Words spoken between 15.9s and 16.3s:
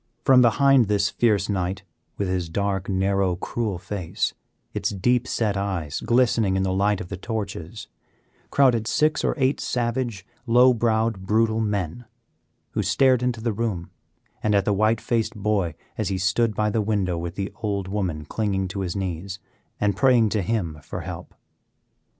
as he